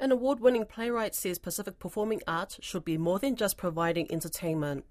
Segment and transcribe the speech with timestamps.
[0.00, 4.86] An award winning playwright says Pacific Performing Arts should be more than just providing entertainment.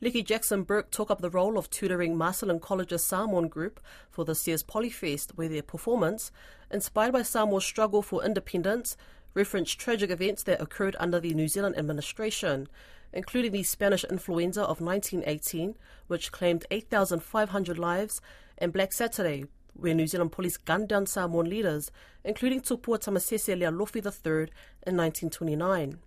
[0.00, 4.46] Leki Jackson Bourke took up the role of tutoring Marcellin College's Samoan group for this
[4.46, 6.30] year's Polyfest, where their performance,
[6.70, 8.96] inspired by Samoa's struggle for independence,
[9.34, 12.68] referenced tragic events that occurred under the New Zealand administration,
[13.12, 15.74] including the Spanish influenza of 1918,
[16.06, 18.20] which claimed 8,500 lives,
[18.56, 19.46] and Black Saturday,
[19.78, 21.90] where New Zealand police gunned down Samoan leaders,
[22.24, 24.50] including Tupua Tamasese Lealofi III
[24.86, 25.98] in 1929.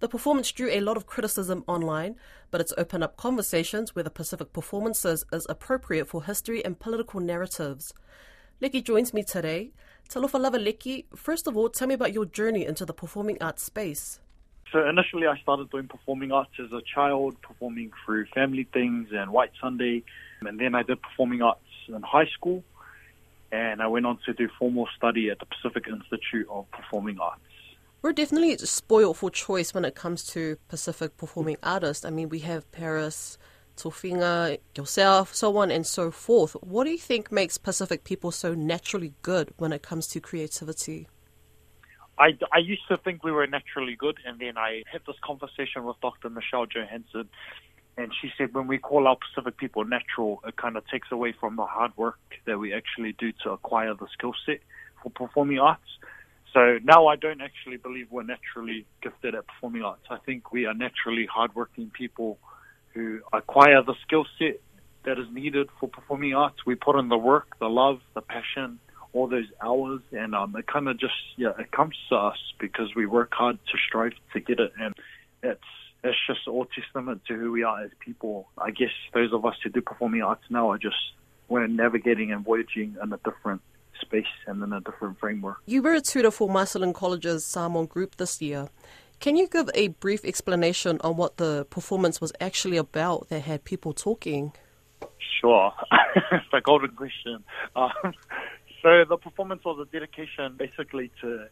[0.00, 2.16] The performance drew a lot of criticism online,
[2.50, 7.18] but it's opened up conversations where the Pacific performances is appropriate for history and political
[7.18, 7.92] narratives.
[8.62, 9.72] Leki joins me today.
[10.08, 13.62] Talofa lava Leki, first of all, tell me about your journey into the performing arts
[13.62, 14.20] space.
[14.72, 19.32] So initially I started doing performing arts as a child, performing through family things and
[19.32, 20.04] White Sunday,
[20.40, 22.62] and then I did performing arts in high school,
[23.50, 27.40] and I went on to do formal study at the Pacific Institute of Performing Arts.
[28.00, 32.04] We're definitely spoiled for choice when it comes to Pacific performing artists.
[32.04, 33.38] I mean, we have Paris,
[33.76, 36.52] Tofinga, yourself, so on and so forth.
[36.60, 41.08] What do you think makes Pacific people so naturally good when it comes to creativity?
[42.18, 45.84] I, I used to think we were naturally good, and then I had this conversation
[45.84, 46.30] with Dr.
[46.30, 47.28] Michelle Johansson,
[47.98, 51.34] and she said when we call our Pacific people natural, it kind of takes away
[51.38, 54.60] from the hard work that we actually do to acquire the skill set
[55.02, 55.82] for performing arts.
[56.54, 60.04] So now I don't actually believe we're naturally gifted at performing arts.
[60.10, 62.38] I think we are naturally hardworking people
[62.94, 64.60] who acquire the skill set
[65.04, 66.64] that is needed for performing arts.
[66.64, 68.78] We put in the work, the love, the passion,
[69.12, 72.94] all those hours, and um, it kind of just yeah, it comes to us because
[72.94, 74.94] we work hard to strive to get it, and
[76.58, 78.48] all testament to who we are as people.
[78.58, 80.96] I guess those of us who do performing arts now are just
[81.48, 83.62] we're navigating and voyaging in a different
[84.00, 85.58] space and in a different framework.
[85.66, 88.68] You were a tutor for Marcellin College's Samoan group this year.
[89.20, 93.64] Can you give a brief explanation on what the performance was actually about that had
[93.64, 94.52] people talking?
[95.40, 95.72] Sure.
[96.32, 97.44] it's a golden question.
[97.76, 97.92] Um,
[98.82, 101.46] so the performance was a dedication basically to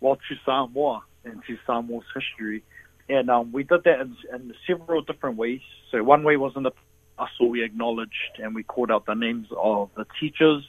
[0.00, 2.62] well to Samoa and to Samoa's history
[3.08, 5.60] and um, we did that in, in, several different ways.
[5.90, 6.72] So one way was in the
[7.18, 10.64] Aso we acknowledged and we called out the names of the teachers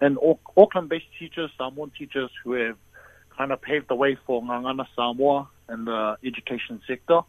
[0.00, 0.18] and
[0.56, 2.76] Auckland-based teachers, Samoan teachers who have
[3.36, 7.20] kind of paved the way for Gagana Samoa in the education sector.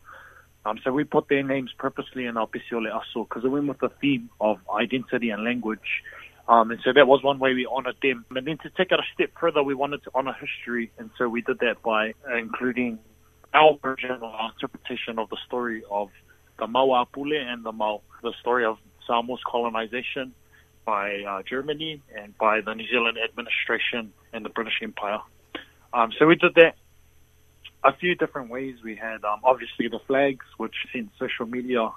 [0.66, 3.80] Um, so we put their names purposely in our Pisiole Aso because it went with
[3.80, 6.04] the theme of identity and language.
[6.48, 8.26] Um, and so that was one way we honored them.
[8.36, 10.92] And then to take it a step further, we wanted to honor history.
[10.98, 13.00] And so we did that by including
[13.56, 16.10] our version or our interpretation of the story of
[16.60, 18.78] the Mau a Pule and the Mau, the story of
[19.08, 20.34] Samoa's colonization
[20.86, 25.20] by uh, Germany and by the New Zealand administration and the British Empire.
[25.94, 26.76] Um, so we did that
[27.84, 28.76] a few different ways.
[28.84, 31.90] We had um, obviously the flags, which sent social media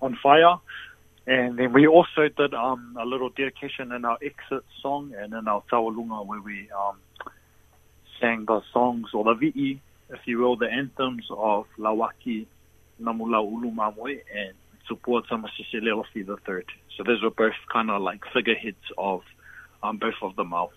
[0.00, 0.56] on fire.
[1.26, 5.48] And then we also did um, a little dedication in our exit song and in
[5.48, 6.96] our Taualuga where we um,
[8.20, 9.80] sang the songs or the vi'i
[10.10, 12.46] if you will, the anthems of Lauaki,
[13.00, 13.70] Namula Ulu
[14.34, 14.54] and
[14.88, 16.66] support some Tamasese Lealofi Third.
[16.96, 19.22] So those were both kind of like figureheads of
[19.82, 20.72] um, both of the mouths.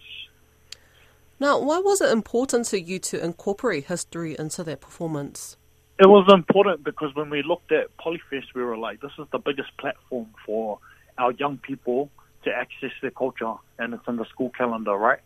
[1.40, 5.56] Now, why was it important to you to incorporate history into that performance?
[5.98, 9.40] It was important because when we looked at Polyfest, we were like, this is the
[9.40, 10.80] biggest platform for
[11.18, 12.10] our young people
[12.44, 15.20] to access their culture, and it's in the school calendar, right?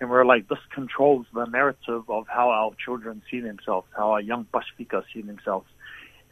[0.00, 4.20] And we're like, this controls the narrative of how our children see themselves, how our
[4.20, 5.66] young Pasifika see themselves.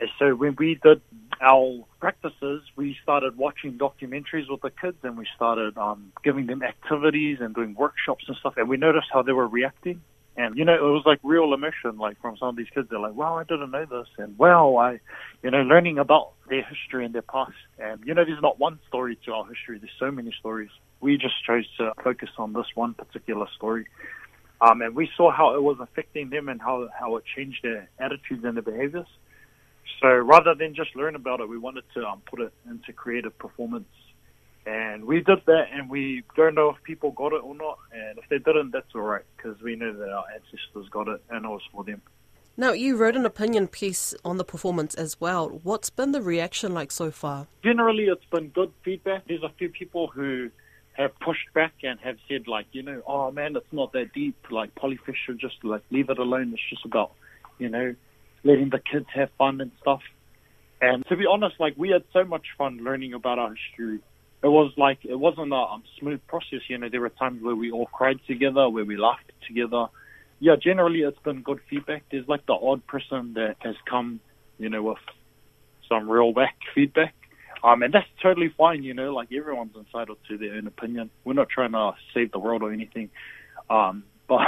[0.01, 1.01] And so when we did
[1.41, 6.63] our practices, we started watching documentaries with the kids and we started um, giving them
[6.63, 8.55] activities and doing workshops and stuff.
[8.57, 10.01] And we noticed how they were reacting.
[10.39, 12.87] And, you know, it was like real emotion, like from some of these kids.
[12.89, 14.07] They're like, wow, I didn't know this.
[14.19, 15.01] And, wow, I,
[15.43, 17.59] you know, learning about their history and their past.
[17.81, 19.79] And, you know, there's not one story to our history.
[19.79, 23.87] There's so many stories we just chose to focus on this one particular story.
[24.61, 27.89] Um, and we saw how it was affecting them and how, how it changed their
[27.99, 29.09] attitudes and their behaviors.
[30.01, 33.37] So rather than just learn about it, we wanted to um, put it into creative
[33.39, 33.89] performance.
[34.69, 37.79] And we did that, and we don't know if people got it or not.
[37.91, 41.23] And if they didn't, that's all right, because we know that our ancestors got it,
[41.31, 42.03] and it was for them.
[42.55, 45.49] Now, you wrote an opinion piece on the performance as well.
[45.63, 47.47] What's been the reaction like so far?
[47.65, 49.27] Generally, it's been good feedback.
[49.27, 50.51] There's a few people who
[50.93, 54.37] have pushed back and have said like, you know, oh man, it's not that deep.
[54.51, 56.53] Like Polyfest should just like leave it alone.
[56.53, 57.13] It's just about,
[57.59, 57.95] you know,
[58.43, 60.03] letting the kids have fun and stuff.
[60.83, 64.01] And to be honest, like we had so much fun learning about our history.
[64.43, 66.61] It was like it wasn't a um, smooth process.
[66.69, 69.87] You know, there were times where we all cried together, where we laughed together,
[70.41, 72.05] yeah, generally it's been good feedback.
[72.11, 74.21] There's like the odd person that has come,
[74.59, 74.99] you know, with
[75.89, 77.15] some real whack feedback.
[77.65, 81.11] Um, and that's totally fine, you know, like everyone's entitled to their own opinion.
[81.25, 83.11] We're not trying to save the world or anything.
[83.69, 84.47] Um, but,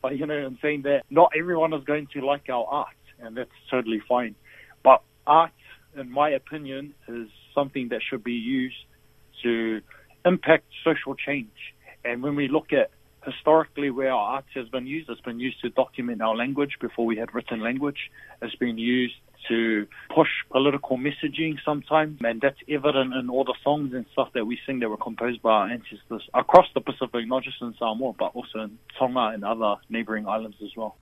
[0.00, 3.36] but, you know, in saying that, not everyone is going to like our art, and
[3.36, 4.36] that's totally fine.
[4.84, 5.50] But art,
[5.96, 8.76] in my opinion, is something that should be used
[9.42, 9.80] to
[10.24, 11.48] impact social change.
[12.04, 12.90] And when we look at
[13.24, 17.06] historically where our art has been used, it's been used to document our language before
[17.06, 18.10] we had written language.
[18.40, 19.14] It's been used
[19.48, 24.44] to push political messaging sometimes, and that's evident in all the songs and stuff that
[24.44, 28.12] we sing that were composed by our ancestors across the Pacific, not just in Samoa,
[28.18, 30.96] but also in Tonga and other neighboring islands as well.